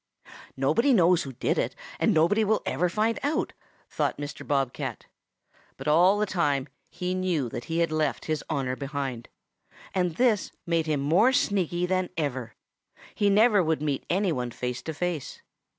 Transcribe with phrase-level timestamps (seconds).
[0.57, 3.53] "'Nobody knows who did it, and nobody ever will find out,'
[3.87, 4.47] thought Mr.
[4.47, 5.05] Bob cat,
[5.77, 9.29] but all the time he knew that he had left his honor behind,
[9.93, 12.55] and this made him more sneaky than ever.
[13.13, 15.43] He never would meet any one face to face.